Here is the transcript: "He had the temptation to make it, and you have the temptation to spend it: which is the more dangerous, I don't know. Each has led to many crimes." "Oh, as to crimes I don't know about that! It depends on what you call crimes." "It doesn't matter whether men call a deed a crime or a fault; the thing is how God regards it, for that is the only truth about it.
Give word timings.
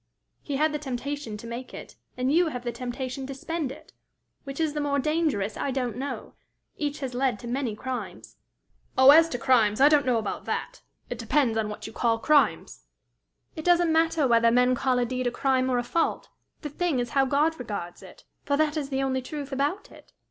"He 0.41 0.55
had 0.55 0.71
the 0.73 0.79
temptation 0.79 1.37
to 1.37 1.45
make 1.45 1.75
it, 1.75 1.95
and 2.17 2.33
you 2.33 2.47
have 2.47 2.63
the 2.63 2.71
temptation 2.71 3.27
to 3.27 3.35
spend 3.35 3.71
it: 3.71 3.93
which 4.45 4.59
is 4.59 4.73
the 4.73 4.81
more 4.81 4.97
dangerous, 4.97 5.55
I 5.55 5.69
don't 5.69 5.95
know. 5.95 6.33
Each 6.75 7.01
has 7.01 7.13
led 7.13 7.37
to 7.37 7.47
many 7.47 7.75
crimes." 7.75 8.37
"Oh, 8.97 9.11
as 9.11 9.29
to 9.29 9.37
crimes 9.37 9.79
I 9.79 9.89
don't 9.89 10.07
know 10.07 10.17
about 10.17 10.45
that! 10.45 10.81
It 11.11 11.19
depends 11.19 11.55
on 11.55 11.69
what 11.69 11.85
you 11.85 11.93
call 11.93 12.17
crimes." 12.17 12.87
"It 13.55 13.63
doesn't 13.63 13.93
matter 13.93 14.27
whether 14.27 14.49
men 14.49 14.73
call 14.73 14.97
a 14.97 15.05
deed 15.05 15.27
a 15.27 15.31
crime 15.31 15.69
or 15.69 15.77
a 15.77 15.83
fault; 15.83 16.29
the 16.61 16.69
thing 16.69 16.97
is 16.97 17.11
how 17.11 17.25
God 17.25 17.59
regards 17.59 18.01
it, 18.01 18.23
for 18.43 18.57
that 18.57 18.77
is 18.77 18.89
the 18.89 19.03
only 19.03 19.21
truth 19.21 19.51
about 19.51 19.91
it. 19.91 20.13